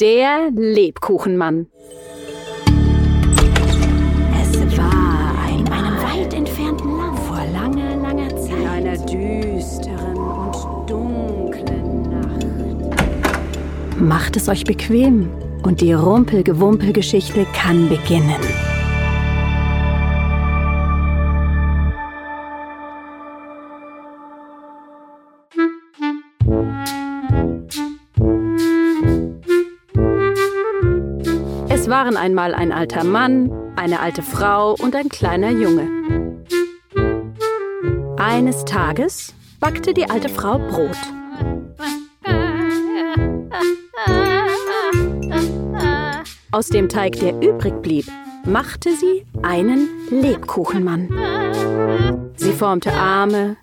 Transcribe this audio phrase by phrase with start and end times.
[0.00, 1.66] Der Lebkuchenmann.
[4.40, 8.58] Es war in einem weit entfernten Land vor langer, langer Zeit.
[8.58, 12.46] In einer düsteren und dunklen Nacht.
[14.00, 15.28] Macht es euch bequem
[15.64, 18.69] und die Rumpelgewumpelgeschichte kann beginnen.
[31.90, 35.88] Waren einmal ein alter Mann, eine alte Frau und ein kleiner Junge.
[38.16, 40.96] Eines Tages backte die alte Frau Brot.
[46.52, 48.06] Aus dem Teig, der übrig blieb,
[48.44, 51.08] machte sie einen Lebkuchenmann.
[52.36, 53.56] Sie formte Arme,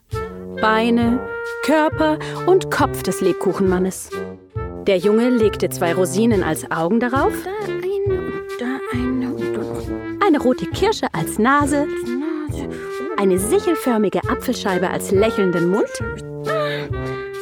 [0.62, 1.20] Beine,
[1.64, 4.10] Körper und Kopf des Lebkuchenmannes.
[4.86, 7.34] Der Junge legte zwei Rosinen als Augen darauf,
[10.48, 11.86] rote Kirsche als Nase,
[13.18, 15.92] eine sichelförmige Apfelscheibe als lächelnden Mund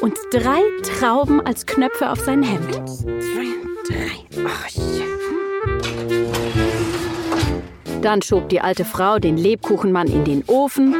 [0.01, 2.81] und drei Trauben als Knöpfe auf sein Hemd.
[8.01, 10.95] Dann schob die alte Frau den Lebkuchenmann in den Ofen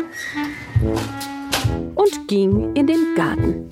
[1.95, 3.67] und ging in den Garten.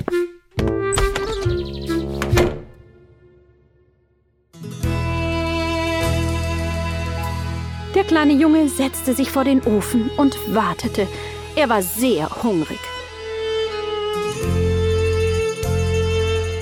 [7.95, 11.07] Der kleine Junge setzte sich vor den Ofen und wartete.
[11.55, 12.79] Er war sehr hungrig.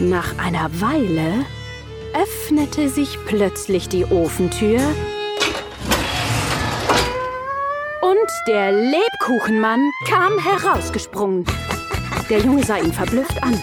[0.02, 1.46] Nach einer Weile
[2.14, 4.82] öffnete sich plötzlich die Ofentür
[8.02, 11.46] und der Lebkuchenmann kam herausgesprungen.
[12.30, 13.58] Der Junge sah ihn verblüfft an.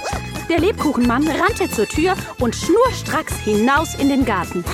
[0.48, 4.64] Der Lebkuchenmann rannte zur Tür und schnurstracks hinaus in den Garten.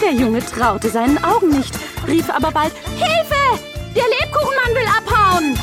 [0.00, 1.79] Der Junge traute seinen Augen nicht,
[2.10, 3.62] rief aber bald Hilfe!
[3.94, 5.58] Der Lebkuchenmann will abhauen!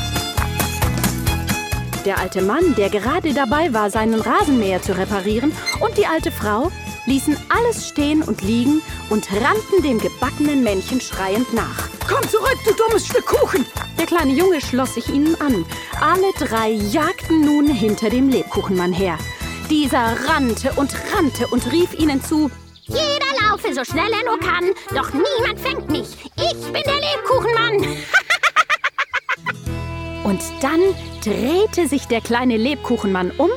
[2.04, 6.72] Der alte Mann, der gerade dabei war, seinen Rasenmäher zu reparieren, und die alte Frau
[7.06, 8.80] ließen alles stehen und liegen
[9.10, 11.88] und rannten dem gebackenen Männchen schreiend nach.
[12.08, 13.66] Komm zurück, du dummes Stück Kuchen!
[13.98, 15.66] Der kleine Junge schloss sich ihnen an.
[16.00, 19.18] Alle drei jagten nun hinter dem Lebkuchenmann her.
[19.68, 22.50] Dieser rannte und rannte und rief ihnen zu:
[22.88, 26.08] Jeder laufe so schnell er nur kann, doch niemand fängt mich.
[26.36, 27.96] Ich bin der Lebkuchenmann.
[30.24, 30.80] Und dann
[31.24, 33.50] drehte sich der kleine Lebkuchenmann um,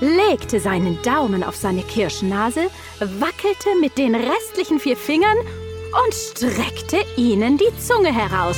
[0.00, 7.58] legte seinen Daumen auf seine Kirschnase, wackelte mit den restlichen vier Fingern und streckte ihnen
[7.58, 8.56] die Zunge heraus.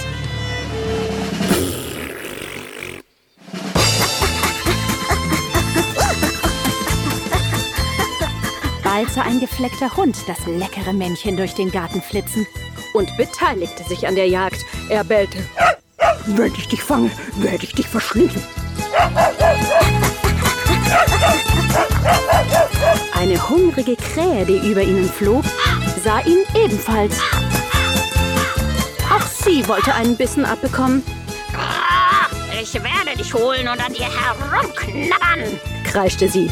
[9.05, 12.47] Sah ein gefleckter Hund das leckere Männchen durch den Garten flitzen
[12.95, 14.65] und beteiligte sich an der Jagd.
[14.89, 15.39] Er bellte.
[16.27, 18.43] Wenn ich dich fange, werde ich dich verschlingen.
[23.15, 25.45] Eine hungrige Krähe, die über ihnen flog,
[26.03, 27.19] sah ihn ebenfalls.
[29.11, 31.03] Auch sie wollte einen Bissen abbekommen,
[32.63, 35.61] Ich werde dich holen und an dir herumknabbern.
[35.85, 36.51] kreischte sie.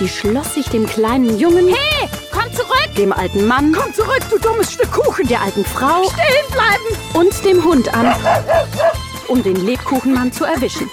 [0.00, 2.88] Sie schloss sich dem kleinen Jungen, Hey, komm zurück!
[2.96, 5.28] dem alten Mann, Komm zurück, du dummes Stück Kuchen!
[5.28, 6.96] der alten Frau Stehen bleiben!
[7.12, 8.14] und dem Hund an,
[9.28, 10.90] um den Lebkuchenmann zu erwischen.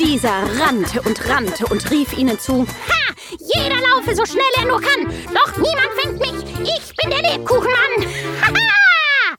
[0.00, 3.14] Dieser rannte und rannte und rief ihnen zu, Ha!
[3.54, 6.44] Jeder laufe so schnell er nur kann, doch niemand fängt mich.
[6.64, 8.04] Ich bin der Lebkuchenmann.
[8.42, 9.36] Haha!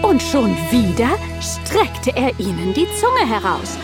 [0.00, 3.76] und schon wieder streckte er ihnen die Zunge heraus.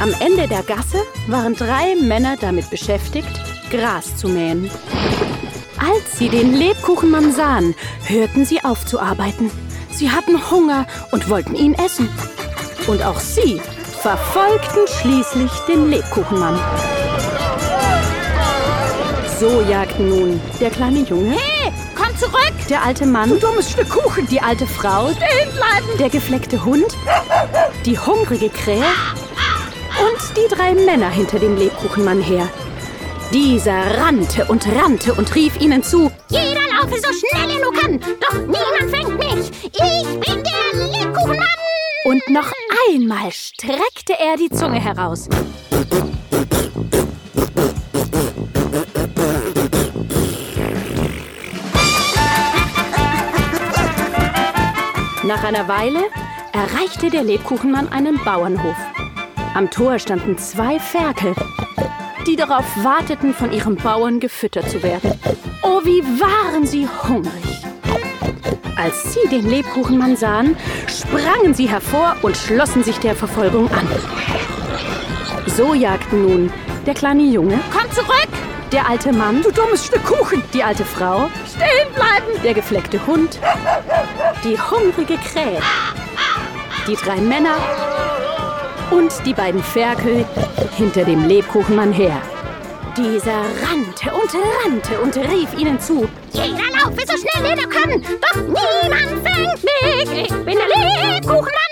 [0.00, 3.28] Am Ende der Gasse waren drei Männer damit beschäftigt,
[3.70, 4.70] Gras zu mähen.
[5.78, 7.74] Als sie den Lebkuchenmann sahen,
[8.06, 9.50] hörten sie auf zu arbeiten.
[9.90, 12.08] Sie hatten Hunger und wollten ihn essen.
[12.86, 13.60] Und auch sie
[14.00, 16.58] verfolgten schließlich den Lebkuchenmann.
[19.38, 22.52] So jagten nun der kleine Junge, Hey, komm zurück!
[22.68, 24.26] der alte Mann, Du dummes Stück Kuchen!
[24.28, 25.98] die alte Frau, Stehen bleiben!
[25.98, 26.86] der gefleckte Hund,
[27.86, 28.84] die hungrige Krähe
[30.30, 32.48] und die drei Männer hinter dem Lebkuchenmann her.
[33.32, 38.00] Dieser rannte und rannte und rief ihnen zu, Jeder laufe so schnell er nur kann,
[38.20, 39.50] doch niemand fängt mich.
[39.72, 41.46] Ich bin der Lebkuchenmann.
[42.04, 42.50] und noch
[42.88, 45.28] einmal streckte er die Zunge heraus.
[55.22, 56.00] Nach einer Weile
[56.52, 58.76] erreichte der Lebkuchenmann einen Bauernhof.
[59.54, 61.34] Am Tor standen zwei Ferkel,
[62.26, 65.18] die darauf warteten, von ihrem Bauern gefüttert zu werden.
[65.62, 67.32] Oh, wie waren sie hungrig!
[68.76, 70.56] Als sie den Lebkuchenmann sahen,
[70.88, 73.86] sprangen sie hervor und schlossen sich der Verfolgung an.
[75.46, 76.52] So jagten nun
[76.86, 78.28] der kleine Junge, Komm zurück!
[78.72, 80.42] der alte Mann, Du dummes Stück Kuchen!
[80.54, 82.40] die alte Frau, Stehen bleiben!
[82.44, 83.38] der gefleckte Hund,
[84.44, 85.60] die hungrige Krähe,
[86.86, 87.56] die drei Männer
[88.90, 90.24] und die beiden Ferkel
[90.76, 92.20] hinter dem Lebkuchenmann her.
[92.96, 94.34] Dieser rannte und
[94.64, 96.08] rannte und rief ihnen zu.
[96.32, 100.24] Jeder laufe so schnell er nur kann, doch niemand fängt mich!
[100.24, 100.68] Ich bin der
[101.14, 101.70] Lebkuchenmann!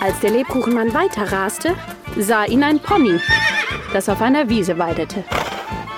[0.00, 1.74] Als der Lebkuchenmann weiterraste,
[2.16, 3.20] sah ihn ein Pony,
[3.92, 5.24] das auf einer Wiese weidete.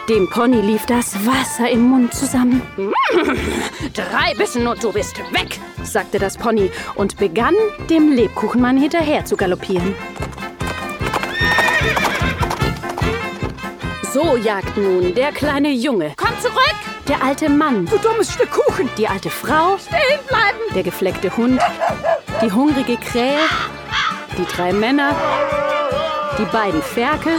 [0.08, 2.62] Dem Pony lief das Wasser im Mund zusammen.
[3.94, 7.54] Drei Bissen und du bist weg, sagte das Pony und begann
[7.88, 9.94] dem Lebkuchenmann hinterher zu galoppieren.
[14.12, 16.56] So jagt nun der kleine Junge, Komm zurück!
[17.08, 18.88] der alte Mann, Du dummes Stück Kuchen!
[18.98, 20.74] die alte Frau, Stehen bleiben!
[20.74, 21.60] der gefleckte Hund,
[22.42, 23.38] die hungrige Krähe,
[24.36, 25.14] die drei Männer,
[26.38, 27.34] die beiden Ferkel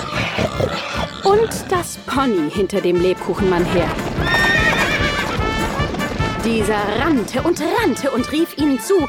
[1.24, 3.90] und das Pony hinter dem Lebkuchenmann her.
[6.44, 9.08] Dieser rannte und rannte und rief ihnen zu.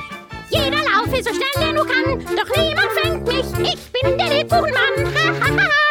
[0.51, 3.47] Jeder laufe so schnell er nur kann, doch niemand fängt mich!
[3.73, 5.69] Ich bin der Lebkuchenmann!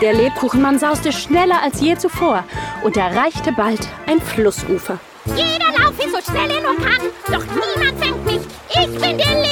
[0.00, 2.44] Der Lebkuchenmann sauste schneller als je zuvor
[2.82, 4.98] und erreichte bald ein Flussufer.
[5.36, 8.40] Jeder laufe so schnell er nur kann, doch niemand fängt mich!
[8.70, 9.42] Ich bin der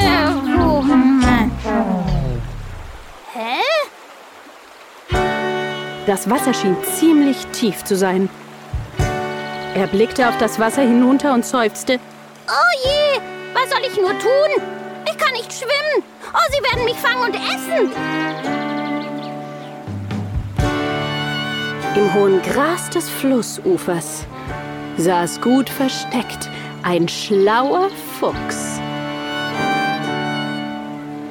[0.00, 1.50] Lebkuchenmann!
[3.32, 3.62] Hä?
[6.06, 8.28] Das Wasser schien ziemlich tief zu sein.
[9.74, 11.98] Er blickte auf das Wasser hinunter und seufzte.
[12.46, 13.20] Oh je,
[13.54, 14.62] was soll ich nur tun?
[15.06, 16.04] Ich kann nicht schwimmen.
[16.32, 18.71] Oh, sie werden mich fangen und essen.
[21.94, 24.24] Im hohen Gras des Flussufers
[24.96, 26.48] saß gut versteckt
[26.82, 28.80] ein schlauer Fuchs.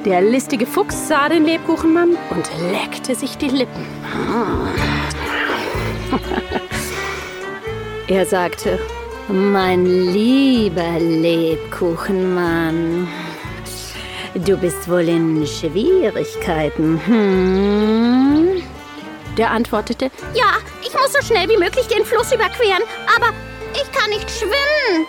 [0.04, 3.84] Der listige Fuchs sah den Lebkuchenmann und leckte sich die Lippen.
[8.06, 8.78] er sagte,
[9.28, 13.08] mein lieber Lebkuchenmann,
[14.34, 18.62] du bist wohl in Schwierigkeiten, hm?
[19.36, 22.82] Der antwortete, Ja, ich muss so schnell wie möglich den Fluss überqueren,
[23.16, 23.32] aber
[23.74, 25.06] ich kann nicht schwimmen.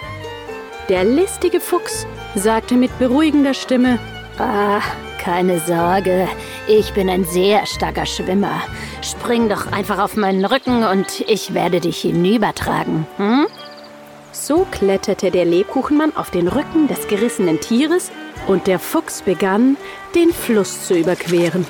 [0.89, 2.05] Der listige Fuchs
[2.35, 3.99] sagte mit beruhigender Stimme,
[4.37, 4.81] Ah,
[5.23, 6.27] keine Sorge,
[6.67, 8.61] ich bin ein sehr starker Schwimmer.
[9.01, 13.05] Spring doch einfach auf meinen Rücken und ich werde dich hinübertragen.
[13.17, 13.47] Hm?
[14.31, 18.11] So kletterte der Lebkuchenmann auf den Rücken des gerissenen Tieres
[18.47, 19.77] und der Fuchs begann,
[20.15, 21.65] den Fluss zu überqueren.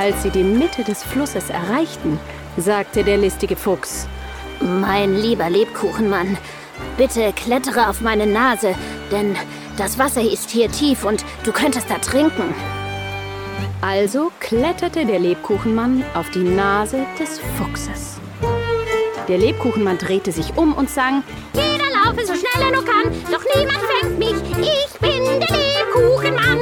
[0.00, 2.18] Als sie die Mitte des Flusses erreichten,
[2.56, 4.08] sagte der listige Fuchs,
[4.58, 6.38] Mein lieber Lebkuchenmann,
[6.96, 8.74] bitte klettere auf meine Nase,
[9.12, 9.36] denn
[9.76, 12.54] das Wasser ist hier tief und du könntest da trinken.
[13.82, 18.18] Also kletterte der Lebkuchenmann auf die Nase des Fuchses.
[19.28, 23.44] Der Lebkuchenmann drehte sich um und sang, Jeder laufe so schnell er nur kann, doch
[23.54, 24.66] niemand fängt mich.
[24.66, 26.58] Ich bin der Lebkuchenmann.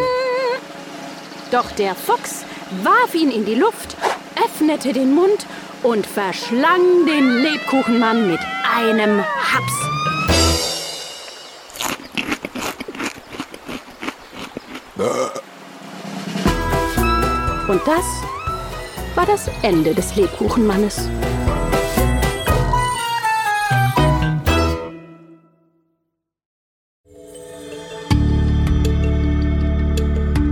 [1.52, 2.45] Doch der Fuchs
[2.83, 3.97] warf ihn in die Luft,
[4.45, 5.47] öffnete den Mund
[5.83, 8.41] und verschlang den Lebkuchenmann mit
[8.77, 9.73] einem Haps.
[17.69, 18.05] Und das
[19.15, 21.09] war das Ende des Lebkuchenmannes.